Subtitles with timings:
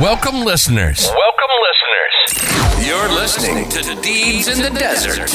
[0.00, 1.08] Welcome, listeners.
[1.08, 1.54] Welcome,
[2.30, 2.86] listeners.
[2.86, 5.26] You're listening to Deeds in the Desert,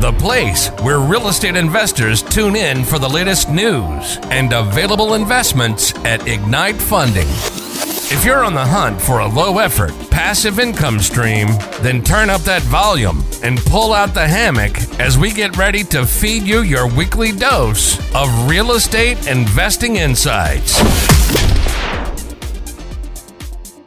[0.00, 5.94] the place where real estate investors tune in for the latest news and available investments
[6.06, 7.28] at Ignite Funding.
[7.28, 11.48] If you're on the hunt for a low effort, passive income stream,
[11.82, 16.06] then turn up that volume and pull out the hammock as we get ready to
[16.06, 21.13] feed you your weekly dose of real estate investing insights.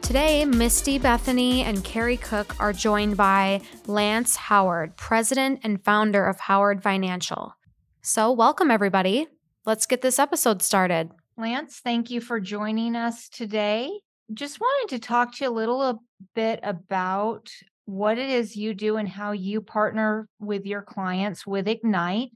[0.08, 6.40] Today, Misty Bethany and Carrie Cook are joined by Lance Howard, president and founder of
[6.40, 7.54] Howard Financial.
[8.00, 9.26] So, welcome everybody.
[9.66, 11.10] Let's get this episode started.
[11.36, 13.90] Lance, thank you for joining us today.
[14.32, 16.02] Just wanted to talk to you a little
[16.34, 17.50] bit about
[17.84, 22.30] what it is you do and how you partner with your clients with Ignite.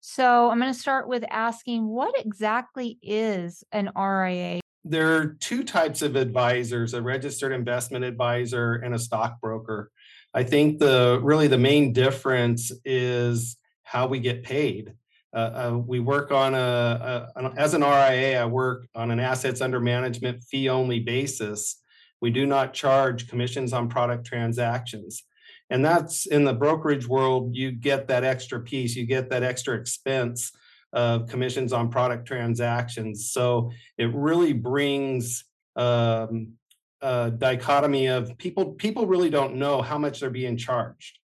[0.00, 4.61] So, I'm going to start with asking what exactly is an RIA?
[4.84, 9.90] There are two types of advisors a registered investment advisor and a stockbroker.
[10.34, 14.94] I think the really the main difference is how we get paid.
[15.34, 19.62] Uh, uh, we work on a, a, as an ria i work on an assets
[19.62, 21.80] under management fee only basis.
[22.20, 25.24] We do not charge commissions on product transactions.
[25.70, 29.76] And that's in the brokerage world you get that extra piece you get that extra
[29.76, 30.52] expense
[30.92, 33.30] of commissions on product transactions.
[33.32, 35.44] So it really brings
[35.76, 36.52] um,
[37.00, 38.72] a dichotomy of people.
[38.72, 41.18] People really don't know how much they're being charged,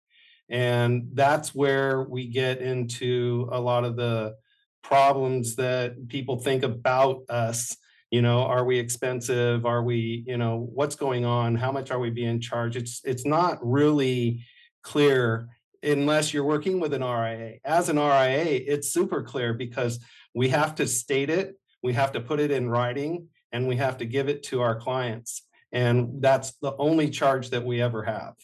[0.49, 4.37] and that's where we get into a lot of the
[4.83, 7.77] problems that people think about us
[8.11, 11.99] you know are we expensive are we you know what's going on how much are
[11.99, 14.41] we being charged it's it's not really
[14.83, 15.49] clear
[15.83, 17.59] unless you're working with an RIA.
[17.65, 20.01] As an RIA, it's super clear because
[20.35, 23.99] we have to state it, we have to put it in writing, and we have
[23.99, 25.43] to give it to our clients.
[25.73, 28.35] And that's the only charge that we ever have.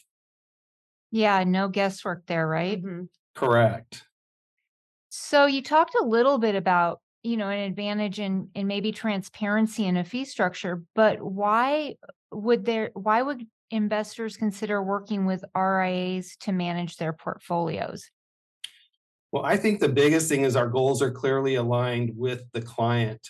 [1.11, 2.81] Yeah, no guesswork there, right?
[2.81, 3.03] Mm-hmm.
[3.35, 4.03] Correct.
[5.09, 9.85] So you talked a little bit about, you know, an advantage in in maybe transparency
[9.85, 11.95] in a fee structure, but why
[12.31, 18.09] would there why would investors consider working with RIAs to manage their portfolios?
[19.31, 23.29] Well, I think the biggest thing is our goals are clearly aligned with the client.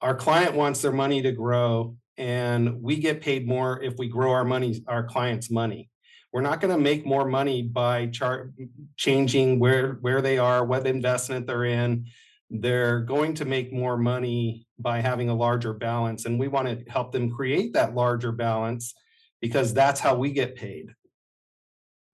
[0.00, 4.32] Our client wants their money to grow, and we get paid more if we grow
[4.32, 5.90] our money, our client's money.
[6.32, 8.52] We're not going to make more money by chart
[8.96, 12.06] changing where where they are, what investment they're in.
[12.48, 16.90] They're going to make more money by having a larger balance, and we want to
[16.90, 18.94] help them create that larger balance
[19.42, 20.94] because that's how we get paid.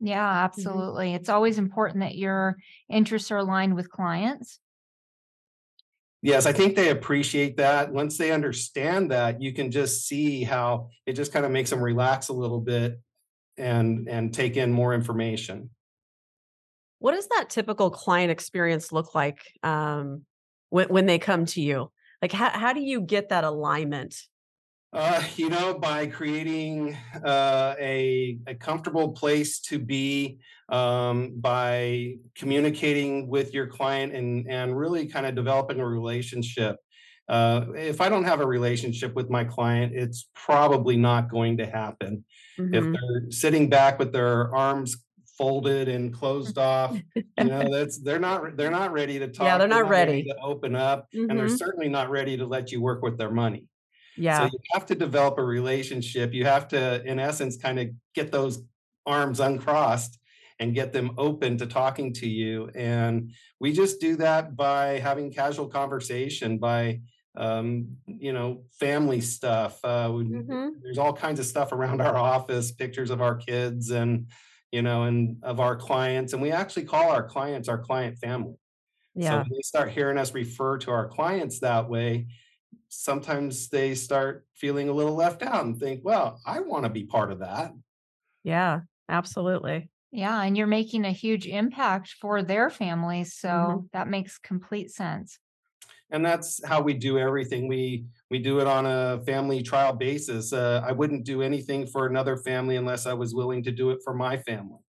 [0.00, 0.44] Yeah, mm-hmm.
[0.44, 1.08] absolutely.
[1.08, 1.16] Mm-hmm.
[1.16, 2.56] It's always important that your
[2.88, 4.58] interests are aligned with clients.
[6.20, 7.92] Yes, I think they appreciate that.
[7.92, 11.80] Once they understand that, you can just see how it just kind of makes them
[11.80, 13.00] relax a little bit
[13.56, 15.70] and and take in more information.
[16.98, 20.24] What does that typical client experience look like um,
[20.70, 21.92] when when they come to you?
[22.20, 24.16] Like how how do you get that alignment
[24.98, 30.38] uh, you know, by creating uh, a, a comfortable place to be,
[30.70, 36.76] um, by communicating with your client and, and really kind of developing a relationship.
[37.28, 41.66] Uh, if I don't have a relationship with my client, it's probably not going to
[41.66, 42.24] happen.
[42.58, 42.74] Mm-hmm.
[42.74, 44.96] If they're sitting back with their arms
[45.36, 49.46] folded and closed off, you know, that's they're not they're not ready to talk.
[49.46, 50.12] Yeah, they're, they're not, not ready.
[50.12, 50.24] ready.
[50.24, 51.30] to open up, mm-hmm.
[51.30, 51.56] and they're mm-hmm.
[51.56, 53.67] certainly not ready to let you work with their money.
[54.18, 54.38] Yeah.
[54.38, 56.32] So you have to develop a relationship.
[56.32, 58.62] You have to, in essence, kind of get those
[59.06, 60.18] arms uncrossed
[60.58, 62.70] and get them open to talking to you.
[62.74, 67.00] And we just do that by having casual conversation, by
[67.36, 69.78] um, you know, family stuff.
[69.84, 70.68] Uh, mm-hmm.
[70.82, 74.26] There's all kinds of stuff around our office, pictures of our kids and
[74.72, 76.32] you know, and of our clients.
[76.32, 78.56] And we actually call our clients our client family.
[79.14, 79.30] Yeah.
[79.30, 82.26] So when they start hearing us refer to our clients that way,
[82.88, 87.04] sometimes they start feeling a little left out and think, well, I want to be
[87.04, 87.72] part of that.
[88.44, 89.90] Yeah, absolutely.
[90.10, 90.42] Yeah.
[90.42, 93.34] And you're making a huge impact for their families.
[93.34, 93.86] So mm-hmm.
[93.92, 95.38] that makes complete sense.
[96.10, 97.68] And that's how we do everything.
[97.68, 100.54] We we do it on a family trial basis.
[100.54, 104.00] Uh, I wouldn't do anything for another family unless I was willing to do it
[104.02, 104.80] for my family.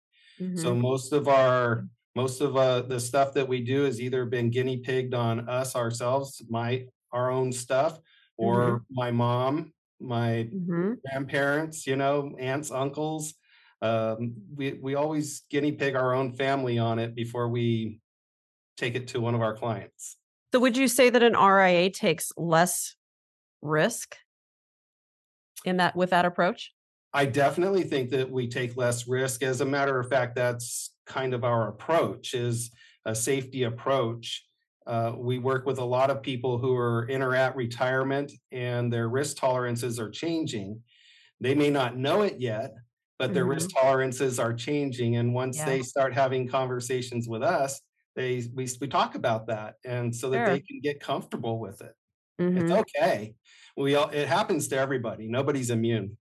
[0.41, 0.59] Mm-hmm.
[0.59, 4.51] So most of our most of uh, the stuff that we do has either been
[4.51, 7.99] guinea pigged on us ourselves, my our own stuff
[8.37, 8.77] or mm-hmm.
[8.91, 10.93] my mom my mm-hmm.
[11.07, 13.35] grandparents you know aunts uncles
[13.81, 18.01] um, we we always guinea pig our own family on it before we
[18.77, 20.17] take it to one of our clients
[20.53, 22.97] so would you say that an ria takes less
[23.61, 24.17] risk
[25.65, 26.73] in that with that approach?
[27.13, 29.43] I definitely think that we take less risk.
[29.43, 32.71] As a matter of fact, that's kind of our approach is
[33.05, 34.47] a safety approach.
[34.89, 38.91] Uh, we work with a lot of people who are in or at retirement and
[38.91, 40.81] their risk tolerances are changing.
[41.41, 42.73] They may not know it yet,
[43.19, 43.53] but their mm-hmm.
[43.53, 45.17] risk tolerances are changing.
[45.17, 45.67] And once yeah.
[45.67, 47.81] they start having conversations with us,
[48.17, 50.55] they we, we talk about that and so that sure.
[50.55, 51.95] they can get comfortable with it.
[52.41, 52.59] Mm-hmm.
[52.59, 53.35] It's okay.
[53.77, 55.29] We all it happens to everybody.
[55.29, 56.17] Nobody's immune.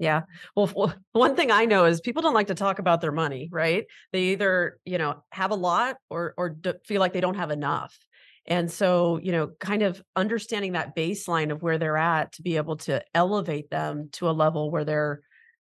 [0.00, 0.22] Yeah.
[0.56, 3.84] Well, one thing I know is people don't like to talk about their money, right?
[4.12, 6.56] They either, you know, have a lot or or
[6.86, 7.96] feel like they don't have enough.
[8.46, 12.56] And so, you know, kind of understanding that baseline of where they're at to be
[12.56, 15.20] able to elevate them to a level where they're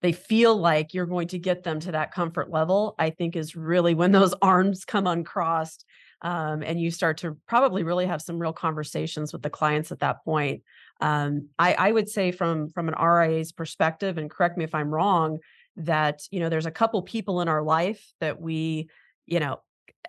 [0.01, 3.55] they feel like you're going to get them to that comfort level, I think is
[3.55, 5.85] really when those arms come uncrossed
[6.21, 9.99] um, and you start to probably really have some real conversations with the clients at
[9.99, 10.61] that point.
[11.01, 14.93] Um, I, I would say from from an RIA's perspective, and correct me if I'm
[14.93, 15.39] wrong,
[15.77, 18.89] that you know there's a couple people in our life that we
[19.25, 19.59] you know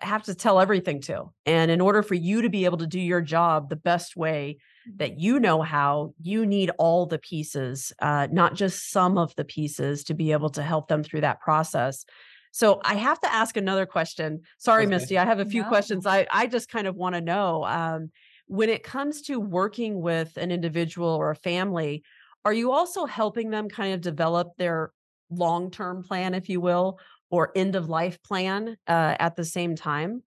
[0.01, 1.25] have to tell everything to.
[1.45, 4.57] And in order for you to be able to do your job the best way
[4.95, 9.45] that you know how, you need all the pieces, uh, not just some of the
[9.45, 12.05] pieces to be able to help them through that process.
[12.51, 14.41] So I have to ask another question.
[14.57, 14.89] Sorry, okay.
[14.89, 15.67] Misty, I have a few no.
[15.67, 16.05] questions.
[16.05, 18.11] I, I just kind of want to know um,
[18.51, 22.03] when it comes to working with an individual or a family,
[22.43, 24.91] are you also helping them kind of develop their
[25.29, 26.99] long term plan, if you will,
[27.29, 30.21] or end of life plan uh, at the same time?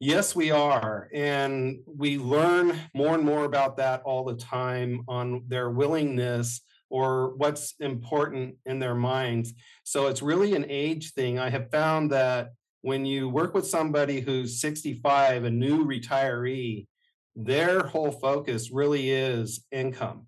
[0.00, 1.08] Yes, we are.
[1.14, 6.60] And we learn more and more about that all the time on their willingness
[6.90, 9.54] or what's important in their minds.
[9.84, 11.38] So it's really an age thing.
[11.38, 12.50] I have found that
[12.82, 16.86] when you work with somebody who's 65, a new retiree,
[17.36, 20.26] their whole focus really is income.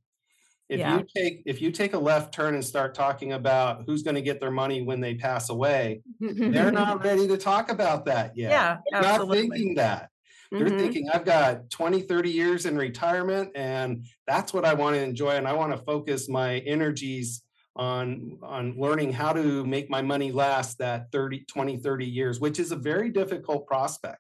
[0.69, 0.99] If yeah.
[0.99, 4.23] you take if you take a left turn and start talking about who's going to
[4.23, 8.51] get their money when they pass away, they're not ready to talk about that yet.
[8.51, 9.49] Yeah, they're absolutely.
[9.49, 10.09] not thinking that.
[10.51, 10.79] They're mm-hmm.
[10.79, 15.31] thinking I've got 20, 30 years in retirement and that's what I want to enjoy
[15.31, 17.43] and I want to focus my energies
[17.75, 22.59] on on learning how to make my money last that 30 20 30 years which
[22.59, 24.19] is a very difficult prospect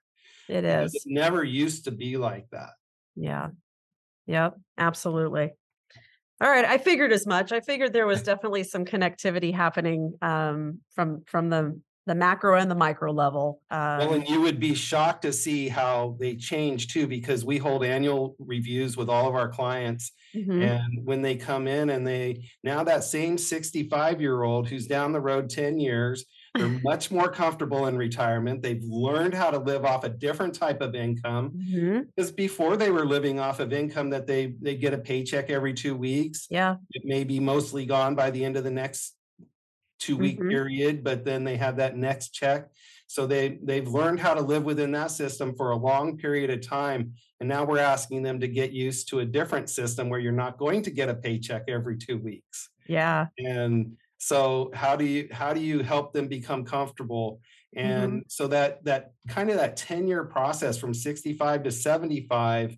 [0.52, 2.70] it is it never used to be like that
[3.16, 3.48] yeah
[4.26, 5.52] yep absolutely
[6.42, 7.52] all right, I figured as much.
[7.52, 12.68] I figured there was definitely some connectivity happening um, from from the the macro and
[12.68, 13.60] the micro level.
[13.70, 17.58] Um, well, and you would be shocked to see how they change too, because we
[17.58, 20.10] hold annual reviews with all of our clients.
[20.34, 20.62] Mm-hmm.
[20.62, 25.12] And when they come in and they now that same 65 year old who's down
[25.12, 28.62] the road 10 years they're much more comfortable in retirement.
[28.62, 31.50] They've learned how to live off a different type of income.
[31.50, 32.00] Mm-hmm.
[32.14, 35.74] Because before they were living off of income that they they get a paycheck every
[35.74, 36.46] two weeks.
[36.50, 36.76] Yeah.
[36.90, 39.14] It may be mostly gone by the end of the next
[39.98, 40.48] two week mm-hmm.
[40.48, 42.70] period, but then they have that next check.
[43.06, 46.66] So they they've learned how to live within that system for a long period of
[46.66, 47.14] time.
[47.40, 50.58] And now we're asking them to get used to a different system where you're not
[50.58, 52.70] going to get a paycheck every two weeks.
[52.86, 53.26] Yeah.
[53.38, 57.40] And so how do you how do you help them become comfortable
[57.74, 58.18] and mm-hmm.
[58.28, 62.76] so that that kind of that 10 year process from 65 to 75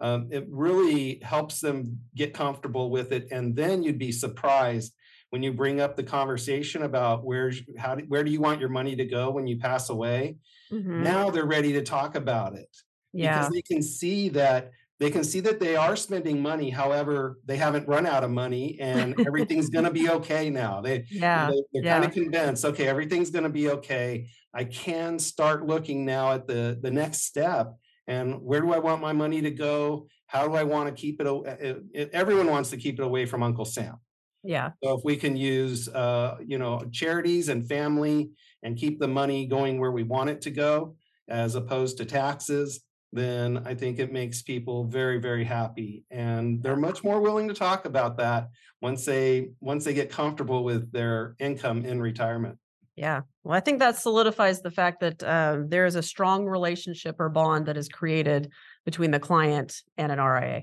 [0.00, 4.94] um, it really helps them get comfortable with it and then you'd be surprised
[5.30, 8.68] when you bring up the conversation about where's how do, where do you want your
[8.68, 10.36] money to go when you pass away
[10.70, 11.02] mm-hmm.
[11.02, 12.70] now they're ready to talk about it
[13.12, 14.70] yeah because they can see that
[15.04, 18.78] they can see that they are spending money however they haven't run out of money
[18.80, 20.80] and everything's going to be okay now.
[20.80, 21.92] They yeah they, are yeah.
[21.92, 24.28] kind of convinced okay everything's going to be okay.
[24.54, 27.74] I can start looking now at the the next step
[28.06, 30.06] and where do i want my money to go?
[30.26, 33.66] How do i want to keep it, everyone wants to keep it away from uncle
[33.66, 33.96] sam.
[34.42, 34.70] Yeah.
[34.82, 38.30] So if we can use uh you know charities and family
[38.62, 40.96] and keep the money going where we want it to go
[41.28, 42.80] as opposed to taxes
[43.14, 46.04] then I think it makes people very, very happy.
[46.10, 48.48] And they're much more willing to talk about that
[48.82, 52.58] once they once they get comfortable with their income in retirement.
[52.96, 53.22] Yeah.
[53.42, 57.28] Well, I think that solidifies the fact that uh, there is a strong relationship or
[57.28, 58.50] bond that is created
[58.84, 60.62] between the client and an RIA.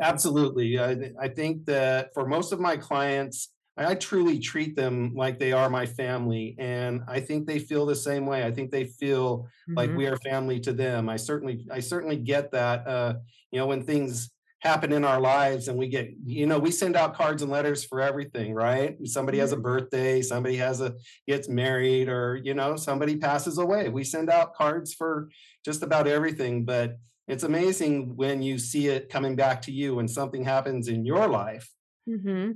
[0.00, 0.78] Absolutely.
[0.78, 3.50] I, I think that for most of my clients,
[3.86, 6.56] I truly treat them like they are my family.
[6.58, 8.44] And I think they feel the same way.
[8.44, 9.74] I think they feel mm-hmm.
[9.74, 11.08] like we are family to them.
[11.08, 12.86] I certainly, I certainly get that.
[12.86, 13.14] Uh,
[13.50, 16.94] you know, when things happen in our lives and we get, you know, we send
[16.94, 18.96] out cards and letters for everything, right?
[19.04, 19.42] Somebody mm-hmm.
[19.42, 19.62] has a mm-hmm.
[19.62, 20.94] birthday, somebody has a
[21.26, 23.88] gets married, or you know, somebody passes away.
[23.88, 25.30] We send out cards for
[25.64, 26.64] just about everything.
[26.64, 31.06] But it's amazing when you see it coming back to you when something happens in
[31.06, 31.70] your life
[32.08, 32.52] Mm-hmm.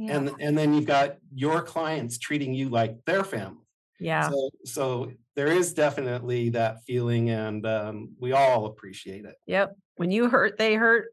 [0.00, 0.16] Yeah.
[0.16, 3.66] And and then you've got your clients treating you like their family.
[3.98, 4.30] Yeah.
[4.30, 9.34] So so there is definitely that feeling, and um, we all appreciate it.
[9.46, 9.76] Yep.
[9.96, 11.08] When you hurt, they hurt.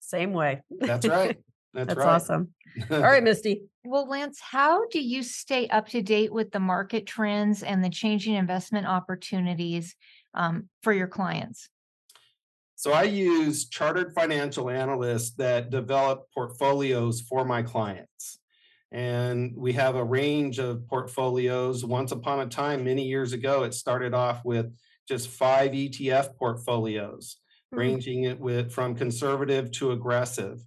[0.00, 0.62] Same way.
[0.70, 1.38] That's right.
[1.72, 2.08] That's, That's right.
[2.08, 2.48] awesome.
[2.90, 3.62] All right, Misty.
[3.84, 7.90] Well, Lance, how do you stay up to date with the market trends and the
[7.90, 9.94] changing investment opportunities
[10.34, 11.68] um, for your clients?
[12.76, 18.38] So I use chartered financial analysts that develop portfolios for my clients.
[18.92, 21.84] And we have a range of portfolios.
[21.84, 24.72] Once upon a time, many years ago, it started off with
[25.08, 27.38] just five ETF portfolios,
[27.72, 27.78] Hmm.
[27.78, 30.60] ranging it with from conservative to aggressive.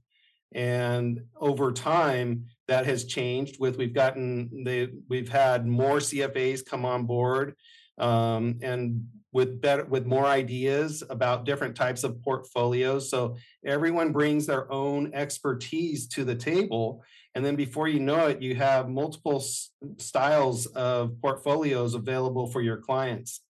[0.51, 6.85] And over time, that has changed with we've gotten the we've had more CFAs come
[6.85, 7.55] on board
[7.99, 13.09] um, and with better with more ideas about different types of portfolios.
[13.09, 17.03] So everyone brings their own expertise to the table.
[17.35, 22.61] And then before you know it, you have multiple s- styles of portfolios available for
[22.61, 23.41] your clients.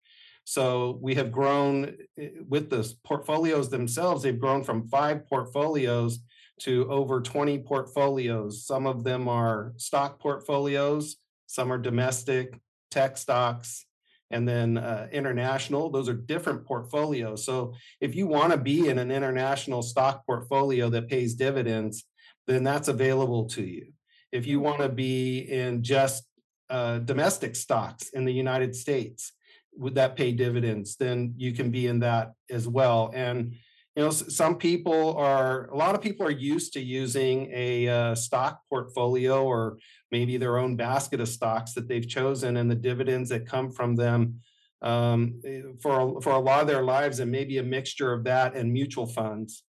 [0.44, 6.20] So we have grown eh, with the portfolios themselves, they've grown from five portfolios
[6.62, 8.66] to over 20 portfolios.
[8.66, 12.60] Some of them are stock portfolios, some are domestic,
[12.92, 13.86] tech stocks,
[14.32, 15.90] and then uh, international.
[15.90, 17.46] Those are different portfolios.
[17.46, 22.06] So if you want to be in an international stock portfolio that pays dividends,
[22.48, 23.94] then that's available to you.
[24.32, 26.24] If you want to be in just
[26.70, 29.34] uh, domestic stocks in the United States,
[29.76, 30.96] would that pay dividends?
[30.96, 33.12] Then you can be in that as well.
[33.14, 33.56] And
[34.00, 38.16] you know, some people are, a lot of people are used to using a uh,
[38.16, 39.78] stock portfolio or
[40.10, 43.98] maybe their own basket of stocks that they've chosen and the dividends that come from
[43.98, 44.40] them
[44.82, 48.56] um, eh, for, for a lot of their lives and maybe a mixture of that
[48.56, 49.64] and mutual funds.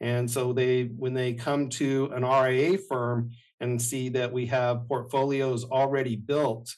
[0.00, 4.88] And so they, when they come to an RIA firm and see that we have
[4.88, 6.74] portfolios already built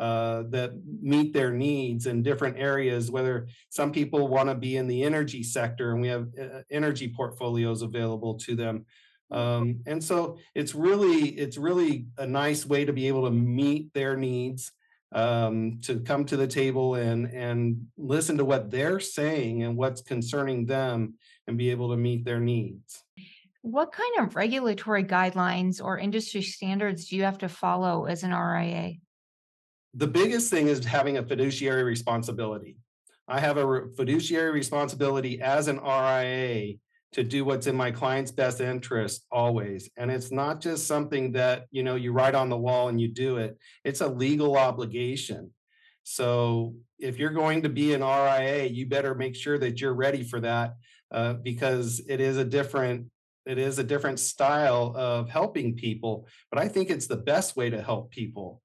[0.00, 4.88] uh, that meet their needs in different areas, whether some people want to be in
[4.88, 8.86] the energy sector and we have uh, energy portfolios available to them.
[9.30, 13.92] Um, and so it's really, it's really a nice way to be able to meet
[13.92, 14.72] their needs,
[15.12, 20.00] um, to come to the table and, and listen to what they're saying and what's
[20.00, 21.12] concerning them
[21.46, 23.04] and be able to meet their needs.
[23.60, 28.32] What kind of regulatory guidelines or industry standards do you have to follow as an
[28.32, 28.94] RIA?
[29.94, 32.76] The biggest thing is having a fiduciary responsibility.
[33.26, 36.74] I have a fiduciary responsibility as an RIA
[37.12, 39.90] to do what's in my client's best interest always.
[39.96, 43.08] And it's not just something that, you know, you write on the wall and you
[43.08, 43.58] do it.
[43.84, 45.50] It's a legal obligation.
[46.04, 50.22] So if you're going to be an RIA, you better make sure that you're ready
[50.22, 50.74] for that
[51.10, 53.06] uh, because it is a different
[53.46, 57.70] it is a different style of helping people, but I think it's the best way
[57.70, 58.60] to help people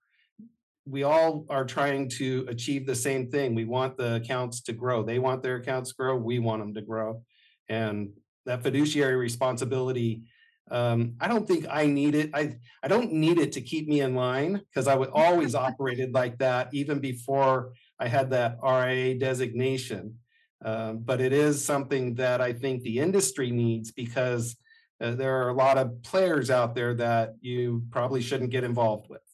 [0.88, 3.56] we all are trying to achieve the same thing.
[3.56, 5.04] We want the accounts to grow.
[5.04, 6.16] They want their accounts to grow.
[6.16, 7.24] We want them to grow.
[7.70, 8.10] And
[8.46, 10.22] that fiduciary responsibility,
[10.70, 12.30] um, I don't think I need it.
[12.34, 16.14] I, I don't need it to keep me in line because I would always operated
[16.14, 20.20] like that even before I had that RIA designation.
[20.64, 24.56] Um, but it is something that I think the industry needs because
[25.02, 29.08] uh, there are a lot of players out there that you probably shouldn't get involved
[29.10, 29.25] with.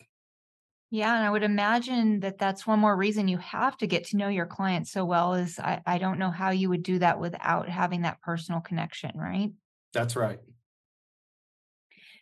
[0.93, 4.17] Yeah, and I would imagine that that's one more reason you have to get to
[4.17, 7.17] know your client so well is I, I don't know how you would do that
[7.17, 9.51] without having that personal connection, right?
[9.93, 10.39] That's right.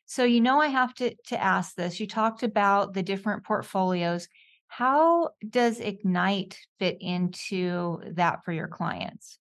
[0.05, 1.99] So you know I have to to ask this.
[1.99, 4.27] You talked about the different portfolios.
[4.67, 9.39] How does Ignite fit into that for your clients?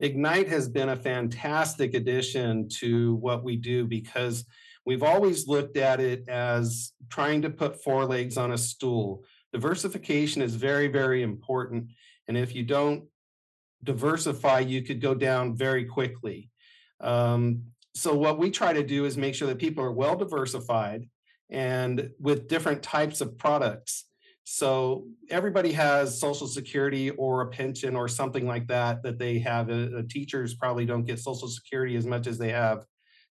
[0.00, 4.46] Ignite has been a fantastic addition to what we do because
[4.86, 9.24] we've always looked at it as trying to put four legs on a stool.
[9.52, 11.88] Diversification is very, very important.
[12.26, 13.04] And if you don't
[13.84, 16.50] diversify, you could go down very quickly.
[17.00, 17.62] Um,
[17.94, 21.08] so, what we try to do is make sure that people are well diversified
[21.50, 24.04] and with different types of products.
[24.50, 29.70] So everybody has social security or a pension or something like that that they have.
[29.70, 32.86] Uh, teachers probably don't get social security as much as they have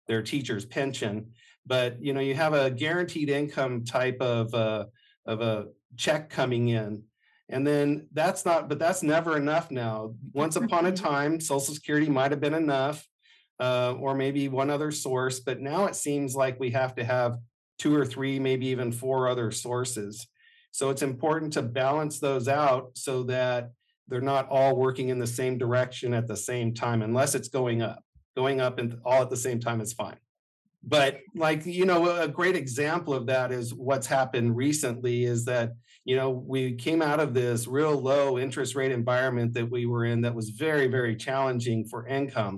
[0.08, 1.32] their teacher's pension.
[1.66, 4.86] But you know, you have a guaranteed income type of uh,
[5.26, 7.02] of a check coming in,
[7.48, 8.68] and then that's not.
[8.68, 10.14] But that's never enough now.
[10.32, 13.06] Once upon a time, social security might have been enough,
[13.60, 15.40] uh, or maybe one other source.
[15.40, 17.38] But now it seems like we have to have
[17.78, 20.26] two or three, maybe even four other sources.
[20.72, 23.70] So it's important to balance those out so that
[24.08, 27.82] they're not all working in the same direction at the same time, unless it's going
[27.82, 28.02] up.
[28.40, 30.20] Going up and all at the same time is fine.
[30.96, 35.66] but like you know a great example of that is what's happened recently is that
[36.04, 40.04] you know we came out of this real low interest rate environment that we were
[40.12, 42.56] in that was very very challenging for income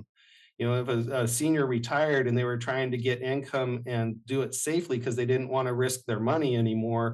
[0.59, 4.07] you know if a, a senior retired and they were trying to get income and
[4.33, 7.07] do it safely because they didn't want to risk their money anymore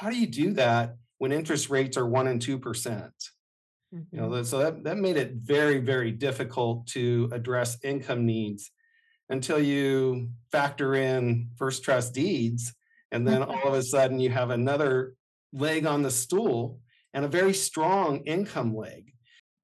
[0.00, 0.86] how do you do that
[1.18, 3.14] when interest rates are one and two percent
[3.94, 4.16] mm-hmm.
[4.16, 8.70] you know so that, that made it very very difficult to address income needs
[9.30, 12.74] until you factor in first trust deeds.
[13.12, 15.14] And then all of a sudden you have another
[15.52, 16.80] leg on the stool
[17.14, 19.12] and a very strong income leg.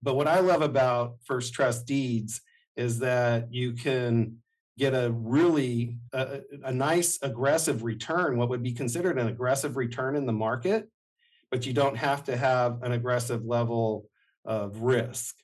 [0.03, 2.41] But what I love about first trust deeds
[2.77, 4.39] is that you can
[4.79, 10.15] get a really a, a, nice aggressive return what would be considered an aggressive return
[10.17, 10.87] in the market
[11.51, 14.07] but you don't have to have an aggressive level
[14.47, 15.35] of risk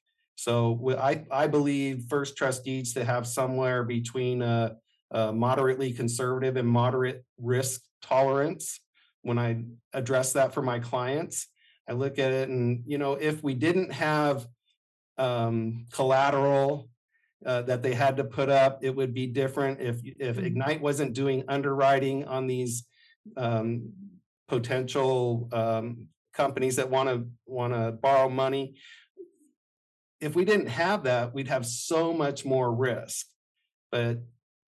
[0.42, 4.74] so I, I believe first trust deeds to have somewhere between a,
[5.12, 8.80] a moderately conservative and moderate risk tolerance
[9.22, 11.46] when I address that for my clients.
[11.88, 14.46] I look at it and, you know, if we didn't have
[15.16, 16.88] um, collateral
[17.46, 19.80] uh, that they had to put up, it would be different.
[19.80, 20.46] If if mm-hmm.
[20.46, 22.84] Ignite wasn't doing underwriting on these
[23.36, 23.92] um,
[24.48, 28.74] potential um, companies that want to want to borrow money,
[30.20, 33.26] if we didn't have that, we'd have so much more risk.
[33.90, 34.18] But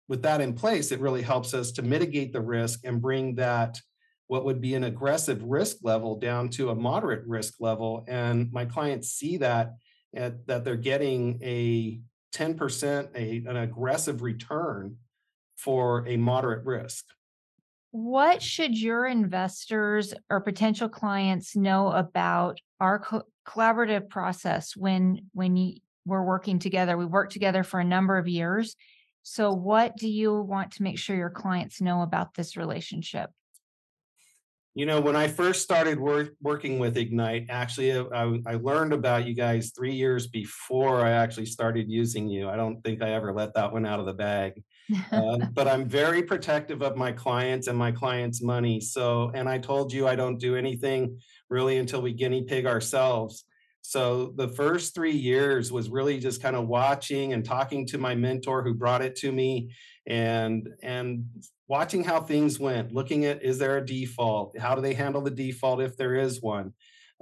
[0.08, 3.78] with that in place, it really helps us to mitigate the risk and bring that
[4.26, 8.04] what would be an aggressive risk level down to a moderate risk level.
[8.08, 9.74] And my clients see that
[10.16, 12.00] at, that they're getting a
[12.34, 14.96] 10% a, an aggressive return
[15.56, 17.04] for a moderate risk.
[17.92, 25.56] What should your investors or potential clients know about our co- collaborative process when when
[25.56, 26.96] you, we're working together?
[26.96, 28.76] We work together for a number of years.
[29.22, 33.30] So, what do you want to make sure your clients know about this relationship?
[34.74, 38.94] You know, when I first started work, working with Ignite, actually, uh, I, I, learned
[38.94, 42.48] about you guys three years before I actually started using you.
[42.48, 44.64] I don't think I ever let that one out of the bag.
[45.10, 48.80] Um, but I'm very protective of my clients and my clients' money.
[48.80, 51.18] So, and I told you I don't do anything
[51.48, 53.44] really until we guinea pig ourselves.
[53.82, 58.14] So the first three years was really just kind of watching and talking to my
[58.14, 59.72] mentor who brought it to me
[60.06, 61.24] and and
[61.68, 65.30] watching how things went looking at is there a default how do they handle the
[65.30, 66.72] default if there is one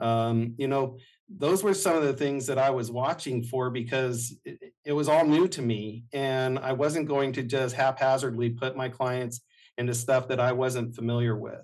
[0.01, 0.97] um, you know
[1.29, 4.37] those were some of the things that I was watching for because
[4.91, 6.05] it, was all new to me.
[6.13, 9.41] And I wasn't going to just haphazardly put my clients
[9.79, 11.63] into stuff that I wasn't familiar with.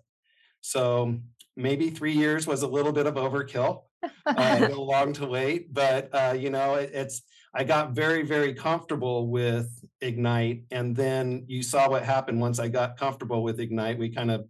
[0.60, 1.18] So
[1.56, 5.74] maybe three years was a little bit of overkill, uh, a little long to wait.
[5.74, 7.22] But, uh, you know, it, it's,
[7.54, 9.68] I got very, very comfortable with
[10.00, 10.64] Ignite.
[10.70, 13.98] And then you saw what happened once I got comfortable with Ignite.
[13.98, 14.46] We kind of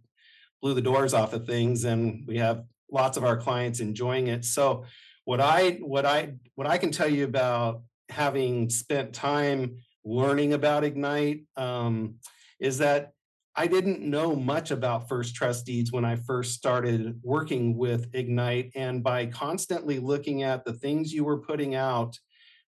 [0.61, 4.45] blew the doors off of things and we have lots of our clients enjoying it.
[4.45, 4.85] So
[5.25, 10.83] what I what I what I can tell you about having spent time learning about
[10.83, 12.15] Ignite um,
[12.59, 13.11] is that
[13.55, 18.71] I didn't know much about First Trust Deeds when I first started working with Ignite,
[18.75, 22.17] and by constantly looking at the things you were putting out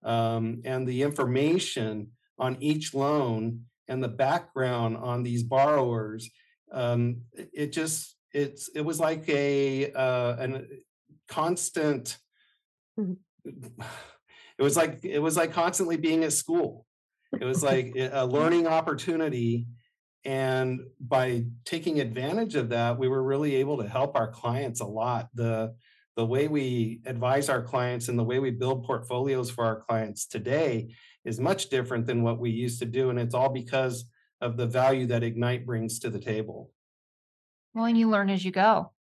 [0.05, 6.31] um, and the information on each loan and the background on these borrowers,
[6.71, 10.69] um, it just it's it was like a uh, an
[11.29, 12.17] constant
[12.99, 13.83] Mm-hmm.
[14.59, 16.87] it was like it was like constantly being at school.
[17.39, 19.67] It was like a learning opportunity
[20.25, 24.87] and by taking advantage of that we were really able to help our clients a
[24.87, 25.29] lot.
[25.35, 25.75] The
[26.17, 30.27] the way we advise our clients and the way we build portfolios for our clients
[30.27, 30.95] today
[31.27, 34.07] is much different than what we used to do and it's all because
[34.41, 36.71] of the value that ignite brings to the table.
[37.75, 38.93] Well and you learn as you go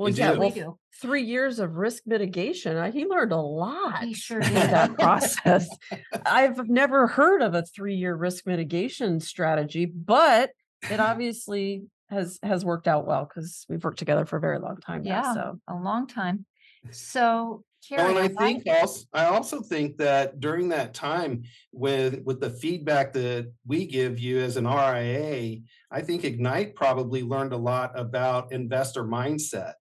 [0.00, 2.74] well, you yeah, well, three years of risk mitigation.
[2.74, 4.02] Uh, he learned a lot.
[4.02, 5.68] He sure did that process.
[6.24, 10.52] I've never heard of a three-year risk mitigation strategy, but
[10.90, 14.78] it obviously has has worked out well because we've worked together for a very long
[14.78, 15.04] time.
[15.04, 16.46] Yeah, now, so a long time.
[16.92, 18.80] So Carrie, well, and I think I...
[18.80, 24.18] also I also think that during that time with with the feedback that we give
[24.18, 25.58] you as an RIA,
[25.90, 29.74] I think Ignite probably learned a lot about investor mindset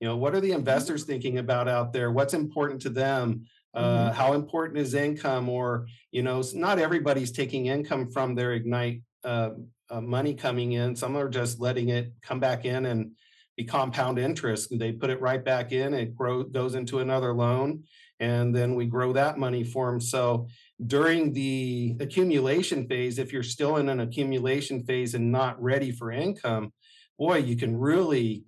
[0.00, 0.58] you know what are the mm-hmm.
[0.58, 4.14] investors thinking about out there what's important to them uh, mm-hmm.
[4.14, 9.50] how important is income or you know not everybody's taking income from their ignite uh,
[9.90, 13.12] uh, money coming in some are just letting it come back in and
[13.56, 17.82] be compound interest they put it right back in it grow, goes into another loan
[18.20, 20.00] and then we grow that money for them.
[20.00, 20.48] So
[20.86, 26.10] during the accumulation phase, if you're still in an accumulation phase and not ready for
[26.10, 26.72] income,
[27.18, 28.44] boy, you can really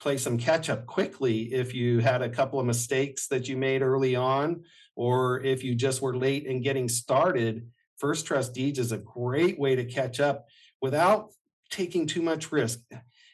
[0.00, 3.82] play some catch up quickly if you had a couple of mistakes that you made
[3.82, 4.64] early on,
[4.96, 7.66] or if you just were late in getting started.
[7.98, 10.46] First Trust Deeds is a great way to catch up
[10.80, 11.30] without
[11.70, 12.80] taking too much risk.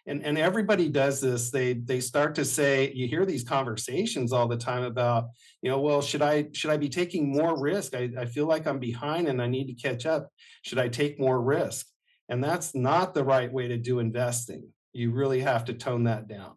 [0.09, 1.51] And and everybody does this.
[1.51, 5.31] They they start to say you hear these conversations all the time about
[5.63, 7.95] you know well should i should i be taking more risk?
[7.95, 10.31] I, I feel like i'm behind and i need to catch up.
[10.63, 11.87] Should i take more risk?
[12.29, 16.29] And that's not the right way to do investing you really have to tone that
[16.29, 16.55] down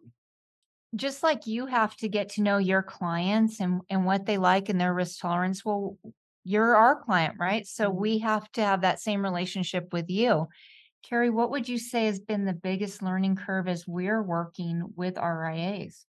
[0.96, 4.68] just like you have to get to know your clients and and what they like
[4.68, 5.96] and their risk tolerance well
[6.44, 8.00] you're our client right so mm-hmm.
[8.00, 10.48] we have to have that same relationship with you
[11.02, 15.16] Carrie, what would you say has been the biggest learning curve as we're working with
[15.16, 16.04] RIAs?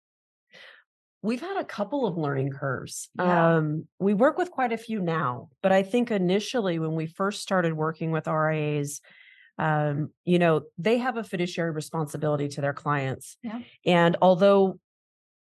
[1.21, 3.09] We've had a couple of learning curves.
[3.17, 3.55] Yeah.
[3.55, 7.41] Um, we work with quite a few now, but I think initially when we first
[7.41, 9.01] started working with RIAs,
[9.57, 13.37] um, you know, they have a fiduciary responsibility to their clients.
[13.43, 13.59] Yeah.
[13.85, 14.79] And although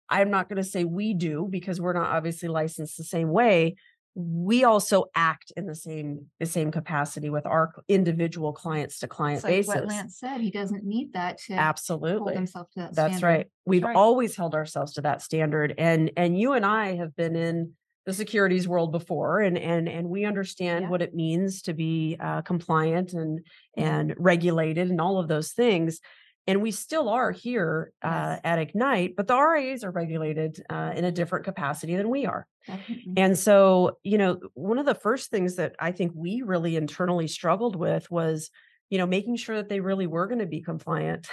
[0.10, 3.76] I'm not going to say we do because we're not obviously licensed the same way,
[4.16, 9.44] we also act in the same the same capacity with our individual clients to client
[9.44, 9.76] like basis.
[9.76, 12.96] What Lance said, he doesn't need that to absolutely hold himself to that.
[12.96, 13.28] That's standard.
[13.28, 13.48] right.
[13.68, 13.96] We've right.
[13.96, 17.74] always held ourselves to that standard, and and you and I have been in
[18.08, 20.90] the securities world before, and and and we understand yeah.
[20.90, 26.00] what it means to be uh, compliant and and regulated and all of those things
[26.48, 31.04] and we still are here uh, at Ignite, but the RIAs are regulated uh, in
[31.04, 32.48] a different capacity than we are.
[32.66, 33.14] Definitely.
[33.18, 37.28] And so, you know, one of the first things that I think we really internally
[37.28, 38.50] struggled with was,
[38.90, 41.28] you know, making sure that they really were going to be compliant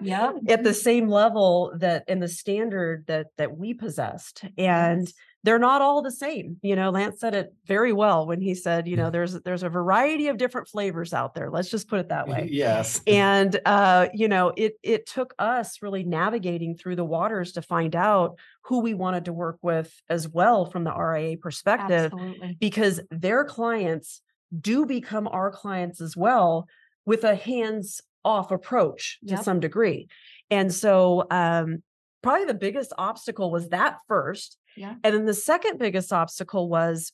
[0.00, 0.32] yeah.
[0.48, 4.44] at the same level that in the standard that that we possessed.
[4.56, 5.12] And
[5.44, 6.58] they're not all the same.
[6.62, 9.68] You know, Lance said it very well when he said, you know, there's there's a
[9.68, 11.50] variety of different flavors out there.
[11.50, 12.48] Let's just put it that way.
[12.50, 13.00] yes.
[13.06, 17.96] And uh, you know, it it took us really navigating through the waters to find
[17.96, 22.56] out who we wanted to work with as well from the RIA perspective Absolutely.
[22.60, 24.22] because their clients
[24.60, 26.68] do become our clients as well
[27.04, 29.44] with a hands off approach to yep.
[29.44, 30.08] some degree.
[30.50, 31.82] And so um
[32.22, 34.94] probably the biggest obstacle was that first yeah.
[35.04, 37.12] And then the second biggest obstacle was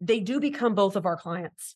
[0.00, 1.74] they do become both of our clients.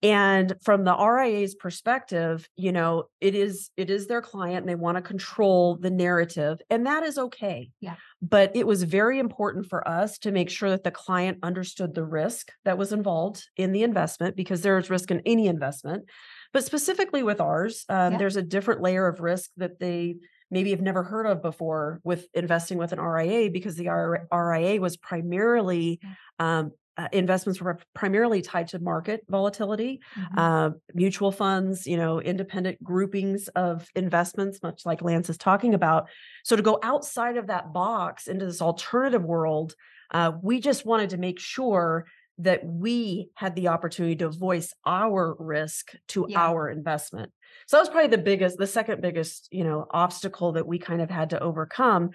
[0.00, 4.76] And from the RIA's perspective, you know, it is it is their client and they
[4.76, 7.70] want to control the narrative and that is okay.
[7.80, 7.96] Yeah.
[8.22, 12.04] But it was very important for us to make sure that the client understood the
[12.04, 16.04] risk that was involved in the investment because there is risk in any investment.
[16.52, 18.18] But specifically with ours, um, yeah.
[18.18, 20.16] there's a different layer of risk that they
[20.50, 23.88] maybe have never heard of before with investing with an RIA because the
[24.32, 26.00] RIA was primarily
[26.38, 30.38] um, uh, investments were primarily tied to market volatility, mm-hmm.
[30.38, 36.08] uh, mutual funds, you know, independent groupings of investments, much like Lance is talking about.
[36.42, 39.76] So to go outside of that box into this alternative world,
[40.10, 42.06] uh, we just wanted to make sure
[42.38, 46.40] that we had the opportunity to voice our risk to yeah.
[46.40, 47.32] our investment.
[47.66, 51.02] So that was probably the biggest, the second biggest, you know, obstacle that we kind
[51.02, 52.10] of had to overcome.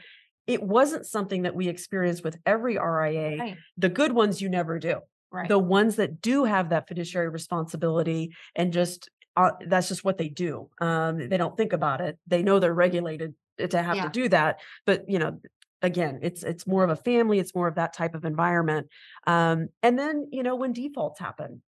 [0.47, 3.37] It wasn't something that we experienced with every RIA.
[3.37, 3.57] Right.
[3.77, 4.99] The good ones you never do.
[5.31, 5.49] Right.
[5.49, 10.29] The ones that do have that fiduciary responsibility and just uh, that's just what they
[10.29, 10.69] do.
[10.79, 12.19] Um, they don't think about it.
[12.27, 14.03] They know they're regulated to have yeah.
[14.03, 15.39] to do that, but you know,
[15.83, 17.37] again, it's it's more of a family.
[17.37, 18.87] It's more of that type of environment.
[19.27, 21.61] Um, and then you know when defaults happen,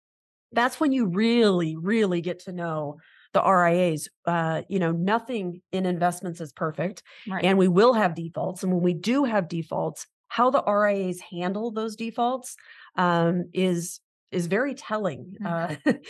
[0.53, 2.99] that's when you really, really get to know
[3.33, 4.09] the RIAs.
[4.27, 7.45] Uh, you know, nothing in investments is perfect, right.
[7.45, 8.63] and we will have defaults.
[8.63, 12.57] And when we do have defaults, how the RIAs handle those defaults
[12.97, 14.01] um, is
[14.33, 15.37] is very telling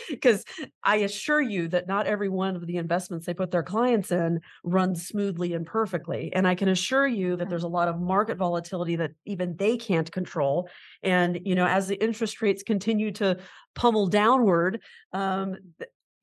[0.09, 3.63] because uh, I assure you that not every one of the investments they put their
[3.63, 6.31] clients in runs smoothly and perfectly.
[6.33, 9.77] And I can assure you that there's a lot of market volatility that even they
[9.77, 10.69] can't control.
[11.03, 13.37] And you know, as the interest rates continue to
[13.75, 14.81] pummel downward,
[15.11, 15.57] um,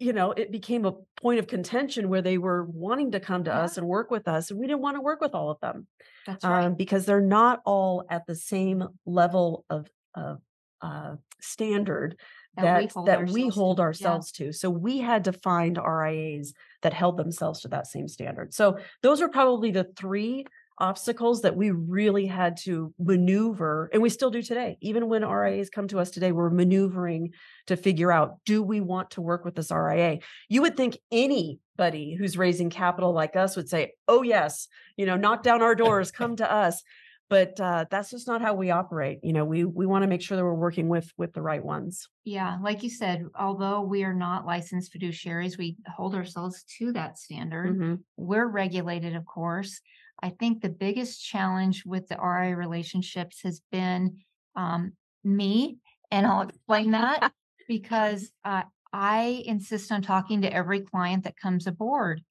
[0.00, 3.50] you know, it became a point of contention where they were wanting to come to
[3.50, 3.60] yeah.
[3.60, 5.86] us and work with us, and we didn't want to work with all of them
[6.26, 6.42] right.
[6.42, 10.40] um, because they're not all at the same level of, of
[10.82, 12.16] uh, standard
[12.56, 13.82] that that we hold that ourselves, we hold to.
[13.82, 14.46] ourselves yeah.
[14.46, 14.52] to.
[14.52, 18.52] So we had to find RIAs that held themselves to that same standard.
[18.54, 20.46] So those are probably the three
[20.80, 25.68] obstacles that we really had to maneuver and we still do today even when rias
[25.68, 27.30] come to us today we're maneuvering
[27.66, 32.14] to figure out do we want to work with this ria you would think anybody
[32.14, 36.10] who's raising capital like us would say oh yes you know knock down our doors
[36.10, 36.82] come to us
[37.30, 39.20] but uh, that's just not how we operate.
[39.22, 41.64] You know, we we want to make sure that we're working with with the right
[41.64, 42.08] ones.
[42.24, 47.18] Yeah, like you said, although we are not licensed fiduciaries, we hold ourselves to that
[47.18, 47.78] standard.
[47.78, 47.94] Mm-hmm.
[48.16, 49.80] We're regulated, of course.
[50.20, 54.18] I think the biggest challenge with the RI relationships has been
[54.56, 55.78] um, me,
[56.10, 57.32] and I'll explain that
[57.68, 58.62] because uh,
[58.92, 62.22] I insist on talking to every client that comes aboard.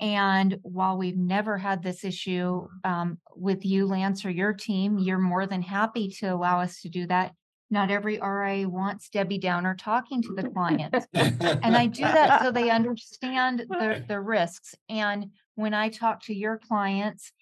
[0.00, 5.18] And while we've never had this issue um, with you, Lance, or your team, you're
[5.18, 7.32] more than happy to allow us to do that.
[7.70, 10.94] Not every RIA wants Debbie Downer talking to the client.
[11.14, 14.74] and I do that so they understand the, the risks.
[14.88, 17.32] And when I talk to your clients,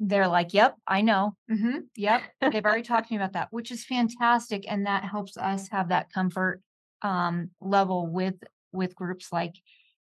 [0.00, 1.34] they're like, yep, I know.
[1.48, 2.22] hmm yep.
[2.40, 4.64] They've already talked to me about that, which is fantastic.
[4.70, 6.62] And that helps us have that comfort
[7.02, 8.36] um, level with
[8.72, 9.54] with groups like